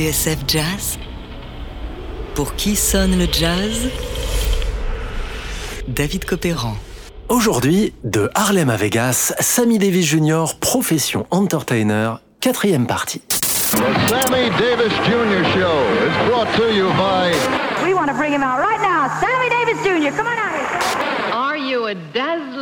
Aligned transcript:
TSF 0.00 0.38
Jazz 0.48 0.98
Pour 2.34 2.54
qui 2.54 2.74
sonne 2.74 3.18
le 3.18 3.26
jazz? 3.30 3.90
David 5.88 6.24
Copéran. 6.24 6.74
Aujourd'hui, 7.28 7.92
de 8.02 8.30
Harlem 8.34 8.70
à 8.70 8.76
Vegas, 8.76 9.34
Sammy 9.40 9.78
Davis 9.78 10.06
Jr., 10.06 10.54
profession 10.58 11.26
entertainer, 11.30 12.14
quatrième 12.40 12.86
partie. 12.86 13.20
Sammy 13.28 14.48
Davis 14.58 14.94
Jr. 15.04 15.44
Show 15.52 15.82
is 16.06 16.28
brought 16.30 16.48
to 16.56 16.72
you 16.72 16.88
by. 16.96 17.34
We 17.84 17.92
want 17.92 18.08
to 18.08 18.14
bring 18.14 18.32
him 18.32 18.42
out 18.42 18.58
right 18.58 18.80
now. 18.80 19.10
Sammy 19.20 19.50
Davis 19.50 19.82
Jr., 19.84 20.16
come 20.16 20.26
on 20.26 20.38
out 20.38 20.56
here. 20.56 21.34
Are 21.34 21.58
you 21.58 21.88
a 21.88 21.94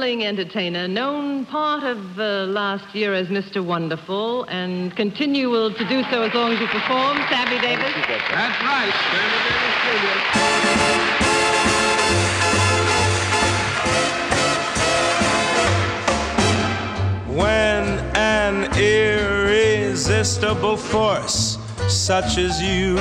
dazzling 0.09 0.25
entertainer, 0.25 0.89
known 0.89 1.45
part 1.45 1.85
of 1.85 2.19
uh, 2.19 2.47
last 2.47 2.95
year 2.95 3.13
as 3.13 3.27
Mr. 3.29 3.63
Wonderful, 3.63 4.45
and 4.45 4.97
continual 4.97 5.71
to 5.71 5.85
do 5.87 6.03
so 6.05 6.23
as 6.23 6.33
long 6.33 6.53
as 6.53 6.61
you 6.61 6.67
perform, 6.69 7.19
Sammy 7.29 7.61
Davis? 7.61 7.93
That's 8.31 8.63
right, 8.63 8.91
Sammy 9.13 9.39
Davis 9.45 9.75
Jr. 9.85 10.49
when 17.37 17.85
an 18.17 18.65
irresistible 18.79 20.77
force 20.79 21.59
such 21.87 22.39
as 22.39 22.63
you 22.63 22.97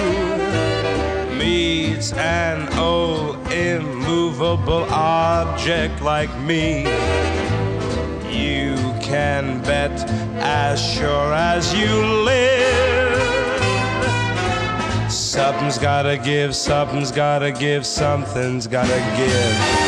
meets 1.38 2.14
an 2.14 2.68
old 2.78 3.36
immovable 3.52 4.86
object 4.92 6.02
like 6.02 6.30
me. 6.40 6.84
You 8.30 8.76
can 9.02 9.62
bet 9.64 9.92
as 10.40 10.80
sure 10.80 11.34
as 11.34 11.74
you 11.74 11.94
live. 12.24 12.78
Something's 15.10 15.78
gotta 15.78 16.18
give 16.18 16.56
something's 16.56 17.12
gotta 17.12 17.52
give 17.52 17.86
something's 17.86 18.68
gotta 18.68 19.00
give. 19.18 19.88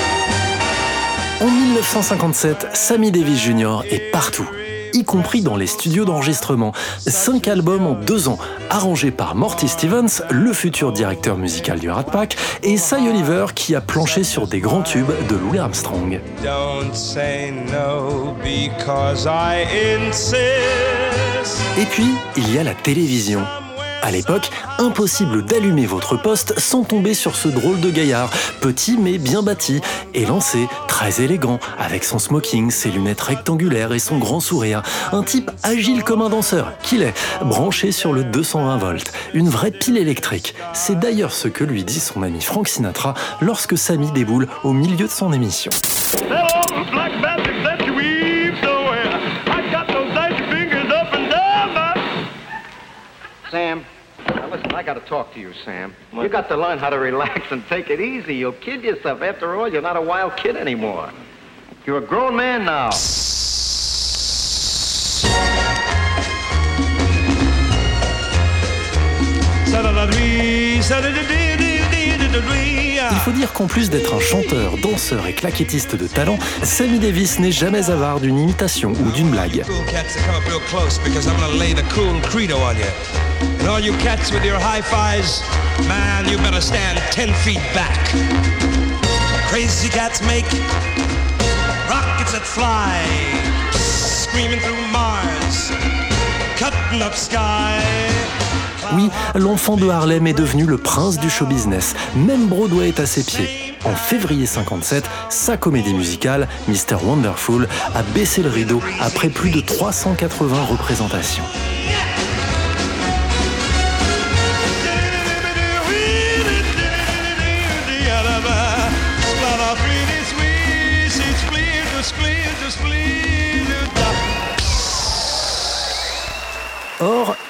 En 1.42 1.74
1957, 1.74 2.70
Sammy 2.74 3.12
Davis 3.12 3.40
Jr. 3.40 3.86
est 3.90 4.12
partout, 4.12 4.50
y 4.94 5.04
compris 5.04 5.42
dans 5.42 5.56
les 5.56 5.68
studios 5.68 6.06
d'enregistrement. 6.06 6.74
Cinq 7.00 7.48
albums 7.48 7.88
en 7.88 7.94
deux 7.94 8.28
ans, 8.28 8.38
arrangés 8.70 9.12
par 9.12 9.36
Morty 9.36 9.68
Stevens, 9.68 10.24
le 10.30 10.54
futur 10.54 10.92
directeur 10.92 11.38
musical 11.38 11.80
du 11.80 11.90
Rat 11.90 12.04
Pack, 12.04 12.38
et 12.64 12.78
Cy 12.78 13.08
Oliver 13.10 13.48
qui 13.56 13.76
a 13.76 13.82
planché 13.82 14.24
sur 14.24 14.48
des 14.48 14.60
grands 14.60 14.84
tubes 14.84 15.12
de 15.30 15.36
Louis 15.36 15.60
Armstrong. 15.60 16.20
Don't 16.44 16.94
say 16.94 17.52
no 17.72 18.36
because 18.44 19.26
I 19.26 19.66
insist. 19.98 20.40
Et 21.78 21.86
puis, 21.86 22.08
il 22.36 22.54
y 22.54 22.58
a 22.58 22.64
la 22.64 22.74
télévision. 22.74 23.42
À 24.02 24.12
l'époque, 24.12 24.50
impossible 24.78 25.44
d'allumer 25.44 25.86
votre 25.86 26.16
poste 26.16 26.58
sans 26.58 26.84
tomber 26.84 27.14
sur 27.14 27.36
ce 27.36 27.50
drôle 27.50 27.80
de 27.82 27.90
gaillard, 27.90 28.30
petit 28.62 28.98
mais 28.98 29.18
bien 29.18 29.44
bâti, 29.44 29.82
élancé, 30.14 30.68
très 30.88 31.22
élégant, 31.22 31.60
avec 31.78 32.04
son 32.04 32.18
smoking, 32.18 32.72
ses 32.72 32.92
lunettes 32.92 33.22
rectangulaires 33.22 33.94
et 33.94 34.00
son 34.00 34.18
grand 34.18 34.40
sourire. 34.40 34.82
Un 35.12 35.24
type 35.24 35.52
agile 35.64 36.04
comme 36.04 36.22
un 36.22 36.30
danseur, 36.30 36.74
qu'il 36.82 37.04
est, 37.04 37.14
branché 37.44 37.92
sur 37.92 38.14
le 38.14 38.24
220 38.24 38.78
volts, 38.78 39.12
une 39.34 39.50
vraie 39.50 39.72
pile 39.72 39.98
électrique. 39.98 40.56
C'est 40.74 40.98
d'ailleurs 40.98 41.34
ce 41.34 41.48
que 41.48 41.64
lui 41.64 41.84
dit 41.84 42.00
son 42.00 42.24
ami 42.24 42.42
Frank 42.42 42.68
Sinatra 42.68 43.14
lorsque 43.42 43.78
Sammy 43.78 44.12
déboule 44.12 44.48
au 44.64 44.72
milieu 44.72 45.08
de 45.08 45.12
son 45.12 45.34
émission. 45.34 45.72
I 54.80 54.84
got 54.84 54.94
those 54.94 55.10
dicey 55.10 55.34
fingers 55.34 55.34
up 55.34 55.34
and 55.34 55.34
down 55.34 55.34
my... 55.34 55.34
Sam, 55.34 55.34
now 55.34 55.34
listen, 55.34 55.34
I 55.34 55.34
gotta 55.34 55.34
talk 55.34 55.34
to 55.34 55.40
you, 55.40 55.54
Sam. 55.66 55.94
You 56.14 56.30
got 56.30 56.48
to 56.48 56.58
learn 56.58 56.80
how 56.80 56.90
to 56.90 57.00
relax 57.00 57.52
and 57.52 57.66
take 57.68 57.90
it 57.90 58.00
easy. 58.00 58.36
You'll 58.36 58.54
kid 58.54 58.84
yourself. 58.84 59.22
After 59.22 59.56
all, 59.56 59.68
you're 59.68 59.82
not 59.82 59.98
a 59.98 60.02
wild 60.02 60.38
kid 60.38 60.56
anymore. 60.56 61.12
You're 61.86 61.98
a 61.98 62.02
grown 62.02 62.36
man 62.36 62.66
now. 62.66 62.90
Il 73.12 73.18
faut 73.24 73.32
dire 73.32 73.54
qu'en 73.54 73.68
plus 73.68 73.90
d'être 73.90 74.14
un 74.14 74.20
chanteur, 74.20 74.78
danseur 74.78 75.26
et 75.28 75.34
claquettiste 75.34 75.96
de 75.96 76.08
talent, 76.08 76.38
Sammy 76.64 77.00
Davis 77.00 77.40
n'est 77.40 77.52
jamais 77.52 77.90
avare 77.90 78.20
d'une 78.20 78.38
imitation 78.38 78.92
ou 78.92 79.12
d'une 79.12 79.30
blague. 79.30 79.64
Crazy 89.50 89.90
cats 89.90 90.22
make 90.28 90.46
rockets 91.90 92.32
that 92.34 92.46
fly, 92.46 93.02
screaming 93.74 94.60
through 94.60 94.78
Mars, 94.92 95.72
cutting 96.56 97.02
up. 97.02 97.16
Oui, 98.94 99.10
l'enfant 99.36 99.78
de 99.78 99.88
Harlem 99.88 100.26
est 100.28 100.34
devenu 100.34 100.66
le 100.66 100.78
prince 100.78 101.18
du 101.18 101.30
show 101.30 101.46
business. 101.46 101.96
Même 102.16 102.48
Broadway 102.48 102.90
est 102.90 103.00
à 103.00 103.06
ses 103.06 103.24
pieds. 103.24 103.76
En 103.86 103.96
février 103.96 104.46
57, 104.46 105.04
sa 105.30 105.58
comédie 105.58 105.94
musicale, 105.94 106.48
Mr. 106.68 106.96
Wonderful, 107.04 107.68
a 107.94 108.04
baissé 108.14 108.42
le 108.42 108.50
rideau 108.50 108.82
après 109.00 109.30
plus 109.30 109.52
de 109.52 109.62
380 109.62 110.64
représentations. 110.66 111.44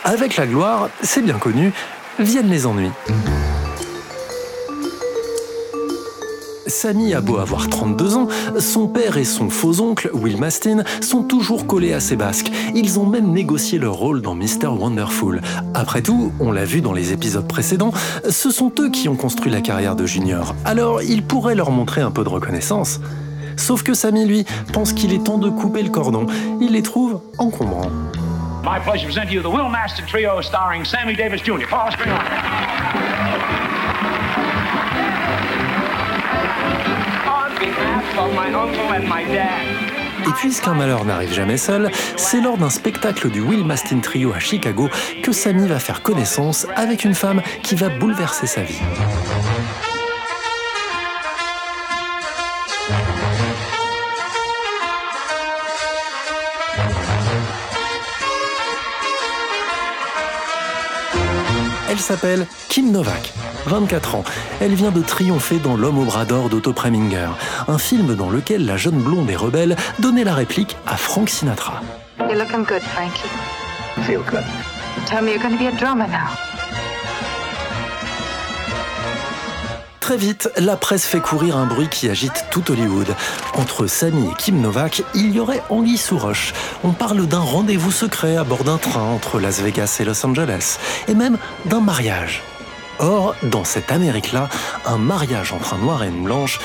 Avec 0.10 0.38
la 0.38 0.48
gloire, 0.48 0.90
c'est 1.04 1.22
bien 1.22 1.38
connu, 1.38 1.72
viennent 2.18 2.50
les 2.50 2.66
ennuis. 2.66 2.90
Sammy 6.66 7.14
a 7.14 7.22
beau 7.22 7.38
avoir 7.38 7.68
32 7.68 8.16
ans, 8.16 8.28
son 8.58 8.88
père 8.88 9.18
et 9.18 9.24
son 9.24 9.52
faux 9.52 9.82
oncle, 9.82 10.10
Will 10.14 10.38
Mastin, 10.38 10.84
sont 11.02 11.22
toujours 11.22 11.68
collés 11.68 11.94
à 11.94 12.00
ses 12.00 12.16
basques. 12.16 12.52
Ils 12.74 13.00
ont 13.00 13.06
même 13.06 13.32
négocié 13.32 13.78
leur 13.78 13.94
rôle 13.94 14.22
dans 14.22 14.34
Mr. 14.34 14.68
Wonderful. 14.68 15.42
Après 15.76 16.02
tout, 16.02 16.32
on 16.40 16.52
l'a 16.52 16.66
vu 16.66 16.82
dans 16.82 16.94
les 16.94 17.14
épisodes 17.14 17.48
précédents, 17.48 17.92
ce 18.28 18.50
sont 18.50 18.72
eux 18.80 18.90
qui 18.90 19.10
ont 19.10 19.16
construit 19.16 19.52
la 19.52 19.62
carrière 19.62 19.96
de 19.96 20.08
Junior. 20.08 20.56
Alors, 20.66 21.04
ils 21.04 21.24
pourraient 21.24 21.56
leur 21.56 21.70
montrer 21.70 22.02
un 22.02 22.12
peu 22.12 22.24
de 22.24 22.30
reconnaissance. 22.30 23.00
Sauf 23.58 23.84
que 23.84 23.94
Sammy, 23.94 24.26
lui, 24.26 24.46
pense 24.74 24.92
qu'il 24.92 25.14
est 25.14 25.24
temps 25.24 25.38
de 25.38 25.52
couper 25.52 25.84
le 25.84 25.90
cordon. 25.90 26.26
Il 26.62 26.72
les 26.72 26.82
trouve 26.82 27.22
encombrants. 27.38 27.92
My 28.70 28.78
pleasure 28.78 29.08
to 29.08 29.08
present 29.08 29.30
to 29.30 29.34
you 29.34 29.42
the 29.42 29.50
Will 29.50 29.68
Master 29.68 30.06
Trio 30.06 30.42
starring 30.42 30.86
Sammy 30.86 31.16
Davis 31.16 31.42
Jr. 31.42 31.66
Paul 31.68 31.90
String 31.92 32.12
On 32.12 32.20
behalf 37.58 38.20
of 38.20 38.36
my 38.36 38.54
uncle 38.54 38.94
and 38.94 39.10
my 39.10 39.24
dad. 39.24 39.66
Et 40.28 40.34
puisqu'un 40.34 40.76
malheur 40.76 41.04
n'arrive 41.04 41.34
jamais 41.34 41.58
seul, 41.58 41.90
c'est 42.16 42.42
lors 42.42 42.58
d'un 42.58 42.70
spectacle 42.70 43.32
du 43.32 43.42
Will 43.42 43.66
Mastin 43.66 44.02
Trio 44.02 44.34
à 44.34 44.40
Chicago 44.40 44.88
que 45.24 45.32
Sammy 45.32 45.68
va 45.68 45.80
faire 45.80 46.04
connaissance 46.04 46.68
avec 46.76 47.06
une 47.06 47.16
femme 47.16 47.42
qui 47.64 47.74
va 47.74 47.90
bouleverser 47.90 48.46
sa 48.46 48.62
vie. 48.62 48.82
S'appelle 62.10 62.48
Kim 62.70 62.92
Novak, 62.92 63.34
24 63.68 64.16
ans. 64.16 64.24
Elle 64.62 64.74
vient 64.74 64.90
de 64.90 65.04
triompher 65.04 65.60
dans 65.60 65.78
L'homme 65.78 66.00
au 66.00 66.06
bras 66.06 66.26
d'or 66.26 66.50
d'Otto 66.50 66.74
Preminger, 66.74 67.30
un 67.68 67.78
film 67.78 68.16
dans 68.16 68.32
lequel 68.32 68.66
la 68.66 68.78
jeune 68.78 69.00
blonde 69.00 69.30
et 69.30 69.36
rebelle 69.36 69.76
donnait 70.00 70.24
la 70.24 70.34
réplique 70.34 70.76
à 70.88 70.98
Frank 70.98 71.30
Sinatra. 71.30 71.84
You're 72.18 72.34
looking 72.34 72.66
good, 72.66 72.82
Frankie. 72.82 73.30
Feel 74.08 74.22
good. 74.28 74.44
Tell 75.06 75.22
me 75.22 75.34
you're 75.34 75.40
going 75.40 75.56
to 75.56 75.64
be 75.64 75.68
a 75.68 75.78
drummer 75.78 76.08
now. 76.08 76.49
Très 80.10 80.18
vite, 80.18 80.50
la 80.58 80.76
presse 80.76 81.06
fait 81.06 81.20
courir 81.20 81.56
un 81.56 81.68
bruit 81.68 81.88
qui 81.88 82.10
agite 82.10 82.46
tout 82.50 82.72
Hollywood. 82.72 83.16
Entre 83.54 83.86
Sammy 83.86 84.28
et 84.28 84.34
Kim 84.40 84.60
Novak, 84.60 85.04
il 85.14 85.32
y 85.36 85.40
aurait 85.40 85.62
anguille 85.70 86.00
sous 86.00 86.18
roche. 86.18 86.56
On 86.84 86.94
parle 86.94 87.28
d'un 87.28 87.38
rendez-vous 87.38 87.92
secret 87.92 88.36
à 88.36 88.44
bord 88.44 88.64
d'un 88.64 88.80
train 88.80 89.04
entre 89.04 89.40
Las 89.40 89.62
Vegas 89.62 89.98
et 90.00 90.06
Los 90.06 90.26
Angeles, 90.26 90.80
et 91.08 91.14
même 91.14 91.38
d'un 91.66 91.80
mariage. 91.80 92.42
Or, 92.98 93.36
dans 93.44 93.64
cette 93.64 93.92
Amérique-là, 93.92 94.50
un 94.88 94.98
mariage 94.98 95.54
entre 95.54 95.76
un 95.76 95.78
noir 95.78 96.04
et 96.04 96.08
une 96.08 96.24
blanche, 96.24 96.60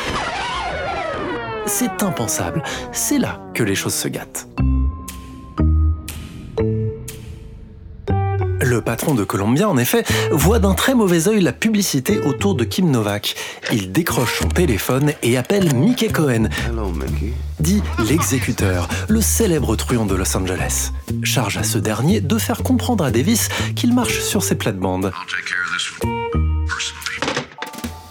c'est 1.67 2.03
impensable. 2.03 2.63
C'est 2.93 3.19
là 3.19 3.41
que 3.53 3.63
les 3.63 3.75
choses 3.75 3.93
se 3.93 4.09
gâtent. 4.09 4.47
Le 8.75 8.81
patron 8.81 9.15
de 9.15 9.23
Columbia, 9.23 9.69
en 9.69 9.79
effet, 9.79 10.03
voit 10.33 10.59
d'un 10.59 10.75
très 10.75 10.97
mauvais 10.97 11.29
œil 11.29 11.41
la 11.41 11.53
publicité 11.53 12.19
autour 12.19 12.57
de 12.57 12.65
Kim 12.65 12.91
Novak. 12.91 13.37
Il 13.73 13.93
décroche 13.93 14.41
son 14.41 14.49
téléphone 14.49 15.13
et 15.23 15.37
appelle 15.37 15.73
Mickey 15.77 16.09
Cohen, 16.09 16.49
dit 17.61 17.85
l'exécuteur, 18.09 18.89
le 19.09 19.21
célèbre 19.21 19.77
truand 19.77 20.07
de 20.07 20.17
Los 20.17 20.37
Angeles. 20.37 20.91
Charge 21.23 21.57
à 21.57 21.63
ce 21.63 21.79
dernier 21.79 22.21
de 22.21 22.37
faire 22.37 22.65
comprendre 22.65 23.05
à 23.05 23.13
Davis 23.13 23.49
qu'il 23.77 23.95
marche 23.95 24.19
sur 24.23 24.43
ses 24.43 24.57
plates-bandes. 24.57 25.13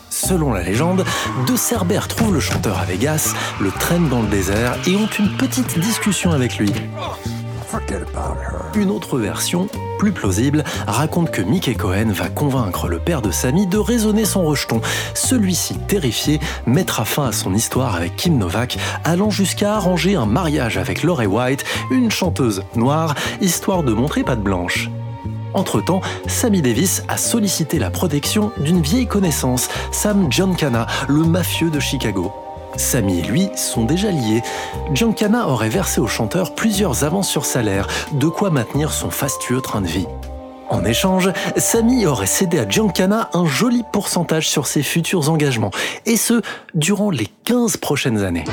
Selon 0.09 0.53
la 0.53 0.63
légende, 0.63 1.03
deux 1.45 1.57
Cerbères 1.57 2.07
trouvent 2.07 2.33
le 2.33 2.39
chanteur 2.39 2.79
à 2.79 2.85
Vegas, 2.85 3.33
le 3.59 3.69
traînent 3.69 4.07
dans 4.07 4.21
le 4.21 4.29
désert 4.29 4.77
et 4.87 4.95
ont 4.95 5.09
une 5.19 5.35
petite 5.35 5.77
discussion 5.77 6.31
avec 6.31 6.57
lui. 6.57 6.71
Une 8.75 8.91
autre 8.91 9.17
version, 9.17 9.67
plus 9.97 10.11
plausible, 10.11 10.63
raconte 10.87 11.31
que 11.31 11.41
Mickey 11.41 11.73
Cohen 11.73 12.11
va 12.11 12.29
convaincre 12.29 12.87
le 12.87 12.99
père 12.99 13.21
de 13.21 13.31
Sammy 13.31 13.65
de 13.65 13.77
raisonner 13.77 14.25
son 14.25 14.45
rejeton. 14.45 14.81
Celui-ci, 15.13 15.77
terrifié, 15.87 16.39
mettra 16.67 17.05
fin 17.05 17.27
à 17.27 17.31
son 17.31 17.53
histoire 17.53 17.95
avec 17.95 18.15
Kim 18.15 18.37
Novak, 18.37 18.77
allant 19.03 19.29
jusqu'à 19.29 19.75
arranger 19.75 20.15
un 20.15 20.25
mariage 20.25 20.77
avec 20.77 21.03
Laurie 21.03 21.25
White, 21.25 21.65
une 21.89 22.11
chanteuse 22.11 22.63
noire, 22.75 23.15
histoire 23.41 23.83
de 23.83 23.93
montrer 23.93 24.23
patte 24.23 24.43
blanche. 24.43 24.89
Entre-temps, 25.53 26.01
Sammy 26.27 26.61
Davis 26.61 27.03
a 27.07 27.17
sollicité 27.17 27.79
la 27.79 27.91
protection 27.91 28.51
d'une 28.57 28.81
vieille 28.81 29.07
connaissance, 29.07 29.69
Sam 29.91 30.31
Giancana, 30.31 30.87
le 31.07 31.23
mafieux 31.23 31.69
de 31.69 31.79
Chicago. 31.79 32.33
Sammy 32.77 33.19
et 33.19 33.23
lui 33.23 33.49
sont 33.55 33.83
déjà 33.83 34.11
liés. 34.11 34.41
Giancana 34.93 35.47
aurait 35.47 35.69
versé 35.69 36.01
au 36.01 36.07
chanteur 36.07 36.55
plusieurs 36.55 37.03
avances 37.03 37.29
sur 37.29 37.45
salaire, 37.45 37.87
de 38.13 38.27
quoi 38.27 38.49
maintenir 38.49 38.91
son 38.91 39.09
fastueux 39.09 39.61
train 39.61 39.81
de 39.81 39.87
vie. 39.87 40.07
En 40.69 40.85
échange, 40.85 41.31
Sammy 41.57 42.05
aurait 42.05 42.25
cédé 42.25 42.59
à 42.59 42.67
Giancana 42.67 43.29
un 43.33 43.45
joli 43.45 43.83
pourcentage 43.91 44.49
sur 44.49 44.65
ses 44.65 44.81
futurs 44.81 45.29
engagements, 45.29 45.71
et 46.05 46.17
ce, 46.17 46.41
durant 46.73 47.11
les 47.11 47.27
15 47.43 47.77
prochaines 47.77 48.23
années. 48.23 48.45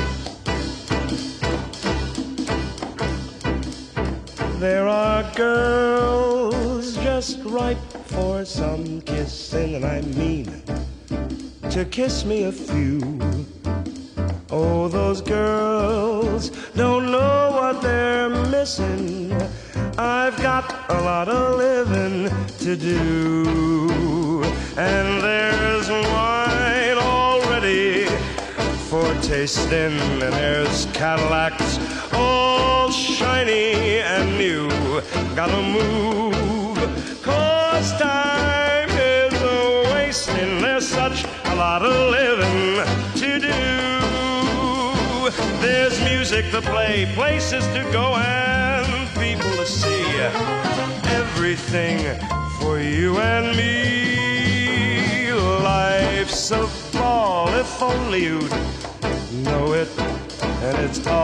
There 4.59 4.87
are 4.87 5.23
girls 5.35 6.95
just 7.03 7.39
ripe 7.43 7.79
for 8.05 8.45
some 8.45 9.01
kissing, 9.03 9.81
to 11.71 11.85
kiss 11.85 12.25
me 12.25 12.43
a 12.43 12.51
few. 12.51 12.99
Oh, 14.53 14.89
those 14.89 15.21
girls 15.21 16.49
don't 16.75 17.09
know 17.09 17.51
what 17.53 17.81
they're 17.81 18.27
missing. 18.29 19.31
I've 19.97 20.35
got 20.41 20.89
a 20.89 21.01
lot 21.01 21.29
of 21.29 21.57
living 21.57 22.29
to 22.59 22.75
do. 22.75 24.43
And 24.75 25.23
there's 25.23 25.89
wine 25.89 26.97
already 26.97 28.07
for 28.89 29.13
tasting, 29.21 29.97
and 30.21 30.33
there's 30.33 30.85
Cadillacs 30.87 31.79
all 32.13 32.91
shiny 32.91 33.99
and 33.99 34.37
new. 34.37 34.67
Gotta 35.33 35.61
move, 35.61 36.77
cause 37.23 37.93
time 37.93 38.89
is 38.89 39.33
a 39.41 39.93
wasting. 39.93 40.61
There's 40.61 40.85
such 40.85 41.23
a 41.45 41.55
lot 41.55 41.83
of 41.83 42.11
living. 42.11 43.10
There's 45.81 45.99
music 46.03 46.51
to 46.51 46.61
play, 46.61 47.11
places 47.15 47.65
to 47.69 47.81
go, 47.91 48.13
and 48.13 48.85
people 49.15 49.49
to 49.57 49.65
see. 49.65 50.05
Everything 51.09 51.97
for 52.59 52.79
you 52.79 53.17
and 53.17 53.57
me. 53.57 55.31
Life's 55.63 56.51
a 56.51 56.69
ball, 56.93 57.47
if 57.55 57.81
only 57.81 58.25
you'd 58.25 58.51
know 59.43 59.73
it. 59.73 59.89
And 60.61 60.77
it's 60.85 61.07
all 61.07 61.20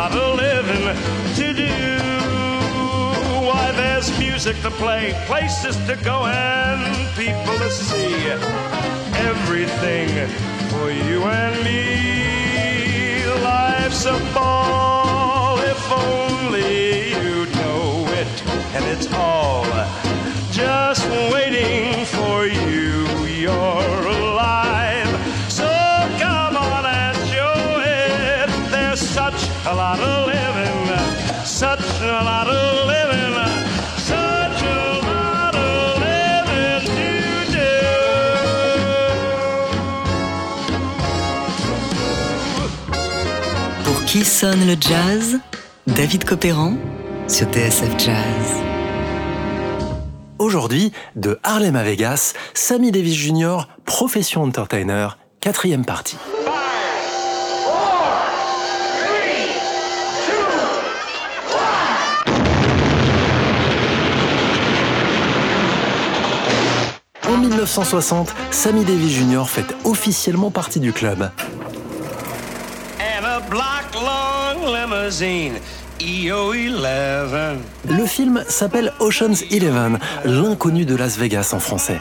lot 0.00 0.16
of 0.16 0.34
living 0.36 0.84
to 1.34 1.52
do. 1.52 1.76
Why, 3.46 3.70
there's 3.72 4.08
music 4.18 4.56
to 4.62 4.70
play, 4.70 5.12
places 5.26 5.76
to 5.88 5.94
go, 5.96 6.24
and 6.24 6.80
people 7.16 7.56
to 7.58 7.70
see. 7.70 8.14
Everything 9.30 10.08
for 10.70 10.90
you 10.90 11.18
and 11.24 11.54
me. 11.66 13.26
Life's 13.44 14.06
a 14.06 14.18
ball, 14.32 15.58
if 15.58 15.82
only 15.92 17.10
you 17.22 17.44
know 17.58 18.06
it. 18.20 18.32
And 18.74 18.84
it's 18.92 19.08
all 19.12 19.66
just 20.50 21.04
waiting 21.34 22.06
for 22.06 22.46
you. 22.46 23.06
You're 23.44 24.29
such 31.60 32.00
a 32.00 32.24
lot 32.24 32.48
of 32.48 32.86
living, 32.86 33.34
such 33.98 34.62
a 34.62 34.98
lot 35.04 35.54
of 35.54 35.98
living 36.00 36.80
to 37.52 37.60
Pour 43.84 44.04
qui 44.06 44.24
sonne 44.24 44.66
le 44.66 44.74
jazz? 44.80 45.38
David 45.86 46.24
Copéran 46.24 46.78
sur 47.28 47.46
TSF 47.48 47.98
Jazz. 47.98 48.62
Aujourd'hui, 50.38 50.92
de 51.14 51.38
Harlem 51.42 51.76
à 51.76 51.82
Vegas, 51.82 52.32
Sammy 52.54 52.90
Davis 52.90 53.16
Jr., 53.16 53.66
profession 53.84 54.44
entertainer, 54.44 55.08
quatrième 55.42 55.84
partie. 55.84 56.16
1960, 67.50 68.34
Sammy 68.52 68.84
Davis 68.84 69.12
Jr. 69.12 69.42
fait 69.46 69.66
officiellement 69.84 70.50
partie 70.52 70.78
du 70.78 70.92
club. 70.92 71.30
EO11. 76.00 77.56
Le 77.88 78.06
film 78.06 78.44
s'appelle 78.48 78.92
Ocean's 79.00 79.42
Eleven, 79.50 79.98
l'inconnu 80.24 80.84
de 80.84 80.94
Las 80.94 81.18
Vegas 81.18 81.50
en 81.52 81.58
français. 81.58 82.00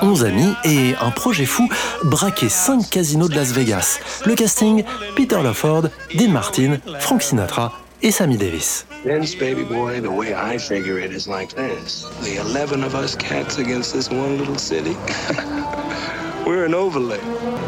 11 0.00 0.24
amis 0.24 0.54
et 0.64 0.94
un 1.00 1.10
projet 1.10 1.44
fou, 1.44 1.68
braquer 2.04 2.48
5 2.48 2.88
casinos 2.88 3.28
de 3.28 3.34
Las 3.34 3.52
Vegas. 3.52 4.00
Le 4.24 4.34
casting, 4.34 4.84
Peter 5.16 5.40
Lawford, 5.42 5.90
Dean 6.14 6.30
Martin, 6.30 6.78
Frank 6.98 7.22
Sinatra 7.22 7.72
et 8.02 8.12
Sammy 8.12 8.36
Davis. 8.36 8.84
Vince, 9.02 9.34
baby 9.34 9.64
boy, 9.64 10.00
the 10.00 10.10
way 10.10 10.34
I 10.34 10.58
figure 10.58 10.98
it 10.98 11.12
is 11.12 11.26
like 11.26 11.54
this. 11.54 12.04
The 12.22 12.36
11 12.36 12.84
of 12.84 12.94
us 12.94 13.16
cats 13.16 13.58
against 13.58 13.92
this 13.92 14.08
one 14.08 14.38
little 14.38 14.58
city. 14.58 14.94
We're 16.46 16.64
an 16.64 16.74
overlay. 16.74 17.20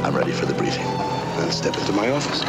I'm 0.05 0.17
ready 0.17 0.33
for 0.33 0.47
the 0.47 0.55
briefing. 0.55 0.87
Then 1.37 1.51
step 1.51 1.77
into 1.77 1.93
my 1.93 2.11
office. 2.11 2.43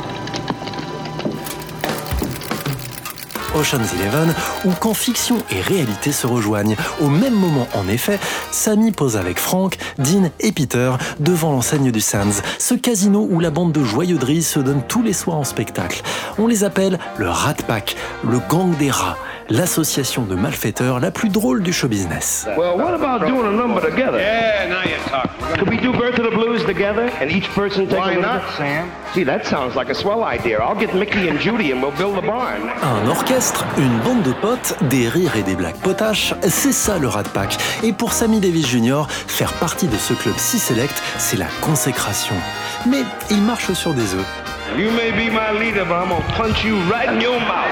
Ocean's 3.56 3.94
Eleven 3.94 4.34
ou 4.66 4.72
quand 4.80 4.94
fiction 4.94 5.38
et 5.52 5.62
réalité 5.62 6.12
se 6.12 6.28
rejoignent. 6.28 6.76
Au 7.00 7.08
même 7.08 7.34
moment, 7.34 7.68
en 7.74 7.88
effet, 7.88 8.20
Sammy 8.52 8.92
pose 8.92 9.18
avec 9.18 9.40
Frank, 9.40 9.78
Dean 9.98 10.30
et 10.40 10.52
Peter 10.52 10.92
devant 11.20 11.52
l'enseigne 11.52 11.92
du 11.92 12.02
Sands, 12.02 12.42
ce 12.60 12.76
casino 12.76 13.28
où 13.30 13.40
la 13.40 13.50
bande 13.50 13.72
de 13.72 13.84
joyeuderie 13.84 14.44
se 14.44 14.60
donne 14.60 14.84
tous 14.88 15.04
les 15.04 15.14
soirs 15.14 15.38
en 15.38 15.44
spectacle. 15.44 16.02
On 16.38 16.48
les 16.48 16.64
appelle 16.64 17.00
le 17.18 17.30
Rat 17.30 17.56
Pack, 17.68 17.96
le 18.24 18.40
gang 18.50 18.76
des 18.78 18.92
rats 18.92 19.18
l'association 19.52 20.24
de 20.24 20.36
malfaiteurs 20.36 21.00
la 21.00 21.12
plus 21.12 21.30
drôle 21.30 21.62
du 21.62 21.74
show 21.74 21.88
business. 21.88 22.48
Well, 22.58 22.78
what 22.78 22.94
about 22.94 23.28
doing 23.28 23.46
a 23.46 23.52
number 23.52 23.82
together? 23.82 24.18
Yeah, 24.18 24.68
now 24.70 24.84
you're 24.90 25.04
talking. 25.10 25.32
Could 25.58 25.70
we 25.70 25.78
do 25.78 25.92
Birth 25.92 26.20
of 26.20 26.26
the 26.26 26.36
Blues 26.36 26.64
together? 26.66 27.12
And 27.20 27.30
each 27.30 27.50
person 27.54 27.88
take 27.88 28.00
Why 28.00 28.14
a 28.14 28.22
not? 28.22 28.42
Sam? 28.58 28.90
See, 29.14 29.26
that 29.26 29.46
sounds 29.46 29.76
like 29.76 29.90
a 29.90 29.96
swell 29.96 30.24
idea. 30.24 30.60
I'll 30.60 30.80
get 30.80 30.96
Mickey 30.96 31.28
and 31.28 31.38
Judy 31.40 31.72
and 31.72 31.82
we'll 31.82 31.96
build 31.98 32.18
a 32.18 32.22
barn. 32.22 32.70
Un 32.82 33.08
orchestre, 33.08 33.41
une 33.78 33.98
bande 34.02 34.22
de 34.22 34.34
potes, 34.34 34.76
des 34.84 35.10
rires 35.10 35.36
et 35.36 35.42
des 35.42 35.56
blagues 35.56 35.80
potaches, 35.82 36.36
c'est 36.44 36.72
ça 36.72 37.00
le 37.00 37.08
Rat 37.08 37.24
Pack. 37.24 37.58
Et 37.82 37.92
pour 37.92 38.14
Sammy 38.14 38.40
Davis 38.40 38.68
Jr., 38.68 39.06
faire 39.10 39.52
partie 39.54 39.88
de 39.88 39.98
ce 39.98 40.14
club 40.14 40.36
si 40.38 40.60
select, 40.60 40.94
c'est 41.18 41.38
la 41.38 41.48
consécration. 41.62 42.36
Mais 42.88 43.02
il 43.32 43.42
marche 43.42 43.74
sur 43.74 43.94
des 43.96 44.14
œufs. 44.14 44.28
You 44.78 44.92
may 44.92 45.12
be 45.12 45.32
my 45.32 45.60
leader, 45.60 45.86
but 45.86 45.96
I'm 45.96 46.10
gonna 46.10 46.22
punch 46.38 46.64
you 46.64 46.78
right 46.92 47.10
in 47.10 47.20
your 47.20 47.40
mouth. 47.40 47.72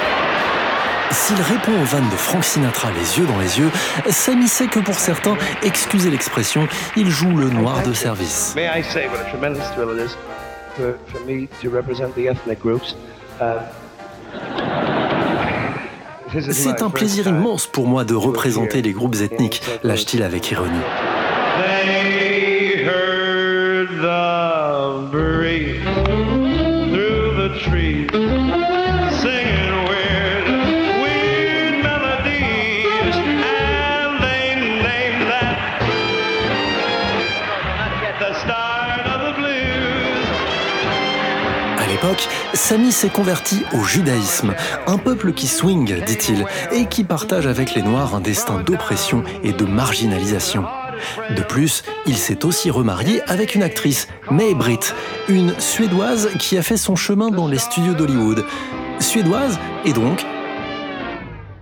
S'il 1.12 1.40
répond 1.40 1.72
aux 1.80 1.86
vannes 1.86 2.10
de 2.10 2.16
Frank 2.16 2.44
Sinatra 2.44 2.90
les 2.92 3.20
yeux 3.20 3.28
dans 3.28 3.38
les 3.38 3.60
yeux, 3.60 3.70
Sammy 4.10 4.48
sait 4.48 4.68
que 4.68 4.80
pour 4.80 4.96
certains, 4.96 5.38
excusez 5.62 6.10
l'expression, 6.10 6.68
il 6.96 7.10
joue 7.10 7.36
le 7.36 7.50
noir 7.50 7.84
de 7.84 7.94
service. 7.94 8.54
May 8.56 8.68
I 8.68 8.84
say 8.84 9.08
what 9.08 9.20
a 9.20 9.30
tremendous 9.30 9.64
thrill 9.76 9.96
it 9.96 10.04
is 10.04 10.16
for, 10.76 10.96
for 11.08 11.24
me 11.28 11.48
to 11.62 11.70
represent 11.70 12.16
the 12.16 12.28
ethnic 12.28 12.60
groups? 12.60 12.96
Uh, 13.40 13.60
C'est 16.51 16.81
un 16.81 16.89
plaisir 16.89 17.27
immense 17.27 17.67
pour 17.67 17.88
moi 17.88 18.03
de 18.03 18.13
représenter 18.13 18.81
les 18.81 18.91
groupes 18.93 19.15
ethniques, 19.21 19.62
lâche-t-il 19.83 20.24
avec 20.24 20.51
ironie. 20.51 20.71
They 21.57 22.83
heard 22.83 23.89
the 24.01 25.12
breeze 25.12 25.83
through 26.91 27.36
the 27.36 27.50
trees, 27.59 28.07
Sammy 42.70 42.92
s'est 42.92 43.10
converti 43.10 43.64
au 43.74 43.84
judaïsme, 43.84 44.54
un 44.86 45.00
peuple 45.00 45.34
qui 45.34 45.48
swing, 45.48 46.04
dit-il, 46.06 46.46
et 46.72 46.86
qui 46.86 47.04
partage 47.04 47.48
avec 47.48 47.74
les 47.74 47.82
Noirs 47.82 48.14
un 48.14 48.20
destin 48.20 48.62
d'oppression 48.62 49.24
et 49.44 49.54
de 49.54 49.66
marginalisation. 49.66 50.66
De 51.36 51.42
plus, 51.42 51.82
il 52.06 52.16
s'est 52.16 52.46
aussi 52.46 52.70
remarié 52.70 53.24
avec 53.24 53.56
une 53.56 53.64
actrice, 53.64 54.08
May 54.30 54.54
Britt, 54.54 54.94
une 55.30 55.60
Suédoise 55.60 56.30
qui 56.38 56.60
a 56.60 56.62
fait 56.62 56.78
son 56.78 56.96
chemin 56.96 57.32
dans 57.32 57.48
les 57.48 57.58
studios 57.58 57.96
d'Hollywood. 57.96 58.46
Suédoise 59.00 59.58
et 59.84 59.94
donc 59.94 60.24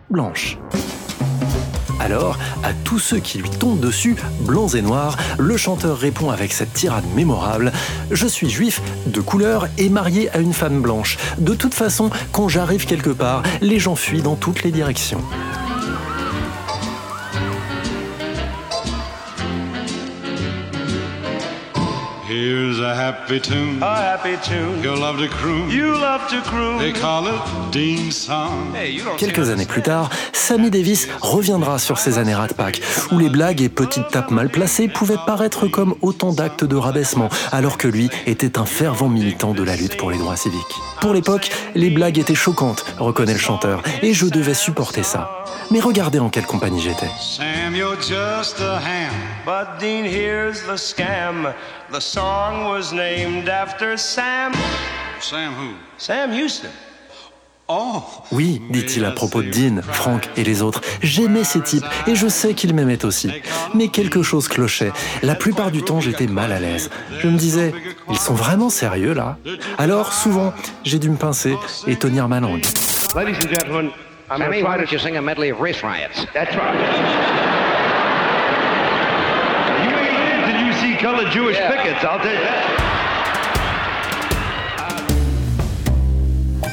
blanche. 0.10 0.58
Alors, 2.00 2.38
à 2.63 2.74
tous 2.84 3.00
ceux 3.00 3.20
qui 3.20 3.39
lui 3.39 3.50
tombent 3.50 3.80
dessus, 3.80 4.16
blancs 4.42 4.75
et 4.75 4.82
noirs, 4.82 5.18
le 5.38 5.58
chanteur 5.58 5.98
répond 5.98 6.30
avec 6.30 6.54
cette 6.54 6.74
tirade 6.74 7.06
mémorable 7.16 7.72
Je 8.12 8.27
suis 8.27 8.50
juif, 8.50 8.82
de 9.08 9.22
couleur 9.22 9.68
et 9.77 9.89
marié 9.89 10.30
à 10.32 10.38
une 10.38 10.54
femme 10.54 10.82
blanche. 10.82 11.18
De 11.38 11.54
toute 11.56 11.74
façon, 11.74 12.10
quand 12.32 12.50
j'arrive 12.50 12.86
quelque 12.86 13.10
part, 13.10 13.44
les 13.62 13.80
gens 13.80 13.96
fuient 13.96 14.22
dans 14.22 14.36
toutes 14.36 14.63
les 14.63 14.72
directions. 14.72 15.22
Here's 22.29 22.81
a 22.81 22.93
happy 22.93 23.39
tune. 23.39 23.81
A 23.81 24.17
happy 24.17 24.36
tune. 24.43 24.84
You'll 24.84 25.00
love 25.00 25.17
to 25.19 25.29
croon. 25.29 25.69
You 25.69 25.93
love 25.93 26.27
to 26.27 26.41
croon. 26.41 26.77
They 26.77 26.91
call 26.91 27.25
it 27.25 27.39
Dean 27.72 28.12
Song. 28.12 28.75
Hey, 28.75 28.91
you 28.91 29.05
don't 29.05 29.15
Quelques 29.15 29.50
années 29.50 29.65
plus 29.65 29.81
tard, 29.81 30.10
Sammy 30.34 30.69
Davis 30.69 31.07
reviendra 31.22 31.79
sur 31.79 31.98
ces 32.00 32.17
années 32.17 32.36
Rat 32.36 32.50
Pack, 32.50 32.81
où 33.13 33.19
les 33.19 33.29
blagues 33.29 33.62
et 33.62 33.69
petites 33.69 34.10
tapes 34.10 34.31
mal 34.31 34.50
placées 34.50 34.89
pouvaient 34.89 35.15
paraître 35.25 35.67
comme 35.67 35.96
autant 36.01 36.34
d'actes 36.34 36.65
de 36.65 36.75
rabaissement, 36.75 37.29
alors 37.53 37.77
que 37.77 37.88
lui 37.88 38.10
était 38.25 38.60
un 38.60 38.65
fervent 38.65 39.07
militant 39.07 39.53
de 39.53 39.63
la 39.63 39.77
lutte 39.77 39.96
pour 39.96 40.12
les 40.12 40.17
droits 40.17 40.36
civiques. 40.36 40.60
Pour 41.00 41.13
l'époque, 41.13 41.50
les 41.75 41.89
blagues 41.89 42.19
étaient 42.19 42.36
choquantes, 42.36 42.84
reconnaît 42.98 43.34
le 43.34 43.39
chanteur, 43.39 43.81
et 44.01 44.13
je 44.13 44.25
devais 44.25 44.53
supporter 44.53 45.03
ça. 45.03 45.46
Mais 45.72 45.79
regardez 45.79 46.19
en 46.19 46.29
quelle 46.29 46.46
compagnie 46.46 46.81
j'étais. 46.81 47.10
Sam, 47.19 47.74
you're 47.74 47.96
just 48.01 48.60
a 48.60 48.79
ham. 48.79 49.13
But 49.46 49.79
Dean, 49.79 50.03
here's 50.03 50.62
the 50.63 50.77
scam. 50.77 51.53
The 51.91 52.01
song 52.17 52.65
was 52.65 52.91
named 52.93 53.47
after 53.47 53.95
Sam. 53.95 54.51
Sam 55.19 55.53
who? 55.53 55.75
Sam 56.00 56.31
Houston. 56.31 56.71
Oh. 57.69 58.03
Oui, 58.31 58.59
dit-il 58.71 59.05
à 59.05 59.12
propos 59.12 59.43
de 59.43 59.51
Dean, 59.51 59.81
Frank 59.83 60.27
et 60.36 60.43
les 60.43 60.63
autres, 60.63 60.81
j'aimais 61.03 61.43
ces 61.43 61.62
types 61.62 61.86
et 62.07 62.15
je 62.15 62.27
sais 62.27 62.55
qu'ils 62.55 62.74
m'aimaient 62.74 63.05
aussi. 63.05 63.29
Mais 63.75 63.89
quelque 63.89 64.24
chose 64.24 64.47
clochait. 64.47 64.93
La 65.21 65.36
plupart 65.36 65.69
du 65.69 65.83
temps, 65.83 66.00
j'étais 66.00 66.25
mal 66.25 66.51
à 66.51 66.59
l'aise. 66.59 66.89
Je 67.19 67.27
me 67.27 67.38
disais, 67.38 67.71
ils 68.09 68.17
sont 68.17 68.33
vraiment 68.33 68.71
sérieux 68.71 69.13
là? 69.13 69.38
Alors, 69.77 70.12
souvent, 70.12 70.53
j'ai 70.83 70.97
dû 70.97 71.12
me 71.12 71.17
pincer 71.17 71.55
et 71.86 71.97
tenir 71.97 72.27
ma 72.27 72.39
langue. 72.39 72.65
Ladies 73.15 73.38
and 73.45 73.53
gentlemen, 73.53 73.91
I'm 74.31 74.39
why 74.39 74.75
to 74.75 74.77
don't 74.79 74.91
you 74.91 74.97
sing 74.97 75.17
a 75.17 75.21
medley 75.21 75.51
of 75.51 75.59
race 75.59 75.83
riots? 75.83 76.25
That's 76.33 76.55
right. 76.55 76.79
You 79.83 79.91
ain't 79.91 80.17
lived 81.01 81.32
till 81.32 81.44
you 81.44 81.54
see 81.54 81.58
colored 81.58 81.58
Jewish 81.58 81.58
pickets, 81.58 82.04
I'll 82.04 82.20
tell 82.20 82.34
you 82.34 82.39
that. 82.39 82.88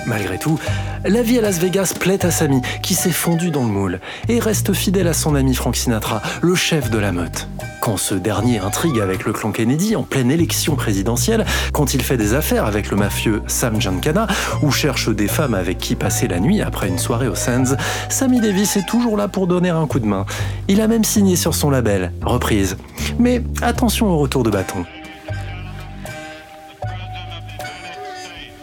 Malgré 0.06 0.38
tout, 0.38 0.58
la 1.04 1.22
vie 1.22 1.38
à 1.38 1.40
Las 1.40 1.58
Vegas 1.58 1.94
plaît 1.98 2.24
à 2.26 2.30
Sammy, 2.30 2.60
qui 2.82 2.94
s'est 2.94 3.10
fondu 3.10 3.50
dans 3.50 3.62
le 3.62 3.70
moule, 3.70 4.00
et 4.28 4.38
reste 4.38 4.74
fidèle 4.74 5.08
à 5.08 5.14
son 5.14 5.34
ami 5.34 5.54
Frank 5.54 5.76
Sinatra, 5.76 6.20
le 6.42 6.54
chef 6.54 6.90
de 6.90 6.98
la 6.98 7.12
meute. 7.12 7.48
Quand 7.84 7.98
ce 7.98 8.14
dernier 8.14 8.60
intrigue 8.60 8.98
avec 8.98 9.26
le 9.26 9.34
clan 9.34 9.52
Kennedy 9.52 9.94
en 9.94 10.04
pleine 10.04 10.30
élection 10.30 10.74
présidentielle, 10.74 11.44
quand 11.74 11.92
il 11.92 12.00
fait 12.00 12.16
des 12.16 12.32
affaires 12.32 12.64
avec 12.64 12.90
le 12.90 12.96
mafieux 12.96 13.42
Sam 13.46 13.78
Giancana, 13.78 14.26
ou 14.62 14.70
cherche 14.70 15.10
des 15.10 15.28
femmes 15.28 15.52
avec 15.52 15.76
qui 15.76 15.94
passer 15.94 16.26
la 16.26 16.40
nuit 16.40 16.62
après 16.62 16.88
une 16.88 16.96
soirée 16.96 17.28
au 17.28 17.34
Sands, 17.34 17.76
Sammy 18.08 18.40
Davis 18.40 18.78
est 18.78 18.86
toujours 18.86 19.18
là 19.18 19.28
pour 19.28 19.46
donner 19.46 19.68
un 19.68 19.86
coup 19.86 20.00
de 20.00 20.06
main. 20.06 20.24
Il 20.66 20.80
a 20.80 20.88
même 20.88 21.04
signé 21.04 21.36
sur 21.36 21.54
son 21.54 21.68
label, 21.68 22.14
Reprise. 22.22 22.78
Mais 23.18 23.42
attention 23.60 24.06
au 24.06 24.16
retour 24.16 24.44
de 24.44 24.50
bâton. 24.50 24.86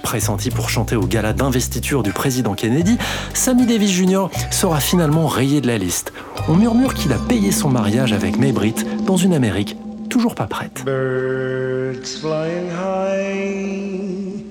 Pressenti 0.01 0.49
pour 0.49 0.71
chanter 0.71 0.95
au 0.95 1.05
gala 1.05 1.33
d'investiture 1.33 2.01
du 2.01 2.11
président 2.11 2.55
Kennedy, 2.55 2.97
Sammy 3.35 3.67
Davis 3.67 3.91
Jr. 3.91 4.29
sera 4.49 4.79
finalement 4.79 5.27
rayé 5.27 5.61
de 5.61 5.67
la 5.67 5.77
liste. 5.77 6.11
On 6.47 6.55
murmure 6.55 6.93
qu'il 6.93 7.13
a 7.13 7.17
payé 7.17 7.51
son 7.51 7.69
mariage 7.69 8.13
avec 8.13 8.37
May 8.37 8.51
Britt 8.51 8.85
dans 9.05 9.17
une 9.17 9.33
Amérique 9.33 9.75
toujours 10.09 10.35
pas 10.35 10.47
prête. 10.47 10.83
Birds 10.85 12.19
flying 12.19 12.69
high, 12.69 14.43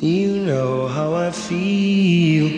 you 0.00 0.46
know 0.46 0.88
how 0.88 1.14
I 1.14 1.30
feel. 1.30 2.48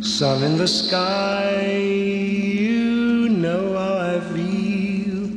Sun 0.00 0.44
in 0.44 0.56
the 0.56 0.66
sky, 0.66 1.82
you 1.82 3.28
know 3.28 3.74
how 3.74 3.98
I 3.98 4.20
feel. 4.32 5.28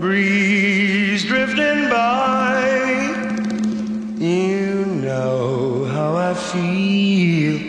Breeze 0.00 1.26
drifting 1.26 1.90
by, 1.90 2.64
you 4.18 4.86
know 5.02 5.84
how 5.92 6.16
I 6.16 6.32
feel. 6.34 7.60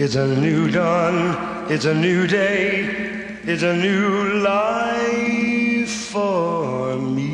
It's 0.00 0.14
a 0.14 0.26
new 0.26 0.70
dawn, 0.70 1.36
it's 1.74 1.86
a 1.86 1.94
new 1.94 2.26
day, 2.26 2.84
it's 3.44 3.62
a 3.62 3.74
new 3.74 4.40
life 4.40 5.88
for 5.88 6.96
me. 6.98 7.30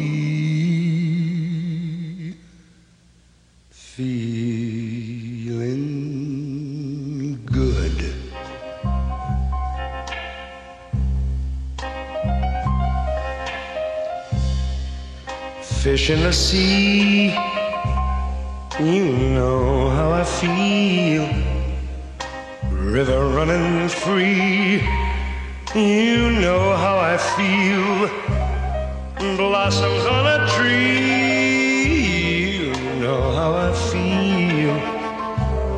Feeling 3.71 4.15
good. 7.47 8.15
Fish 15.83 16.11
in 16.11 16.21
the 16.23 16.33
sea, 16.33 17.35
you 18.79 19.05
know 19.35 19.91
how 19.91 20.13
I 20.13 20.23
feel. 20.23 21.58
River 22.93 23.29
running 23.29 23.87
free, 23.87 24.83
you 25.75 26.31
know 26.41 26.75
how 26.75 26.97
I 26.97 27.19
feel. 27.37 28.09
Blossoms 29.37 30.07
on 30.07 30.27
a 30.27 30.49
tree, 30.57 31.91
you 32.65 32.73
know 32.99 33.31
how 33.33 33.53
I 33.53 33.73
feel. 33.91 34.77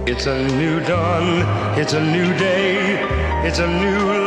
It's 0.06 0.26
a 0.26 0.46
new 0.56 0.78
dawn, 0.78 1.42
it's 1.76 1.94
a 1.94 2.00
new 2.00 2.32
day, 2.38 3.02
it's 3.44 3.58
a 3.58 3.66
new 3.66 4.19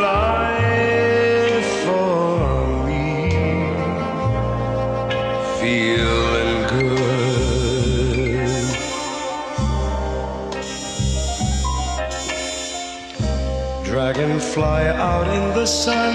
Dragonfly 14.14 14.86
out 14.94 15.26
in 15.26 15.54
the 15.58 15.66
sun, 15.66 16.14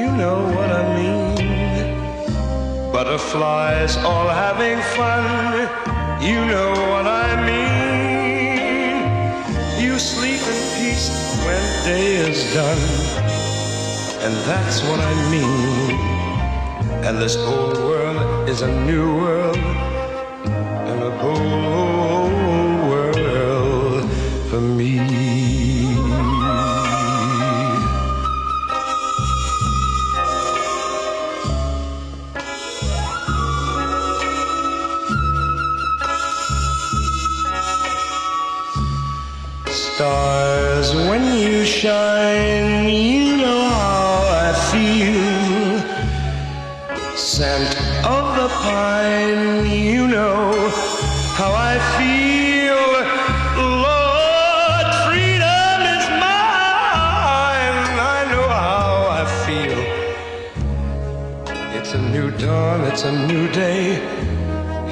you 0.00 0.10
know 0.16 0.40
what 0.56 0.70
I 0.72 0.82
mean. 0.96 1.94
Butterflies 2.90 3.98
all 3.98 4.28
having 4.28 4.80
fun, 4.96 5.68
you 6.22 6.40
know 6.46 6.70
what 6.90 7.06
I 7.06 7.36
mean. 7.50 9.02
You 9.78 9.98
sleep 9.98 10.40
in 10.40 10.60
peace 10.78 11.10
when 11.44 11.62
day 11.84 12.16
is 12.30 12.40
done, 12.54 12.82
and 14.24 14.34
that's 14.48 14.80
what 14.84 15.00
I 15.00 15.14
mean. 15.30 15.98
And 17.04 17.18
this 17.18 17.36
old 17.36 17.76
world 17.76 18.48
is 18.48 18.62
a 18.62 18.72
new 18.86 19.16
world, 19.16 19.39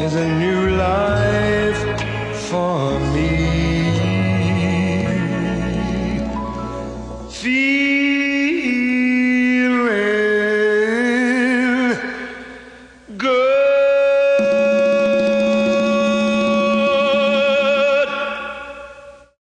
it's 0.08 0.16
a 0.16 0.37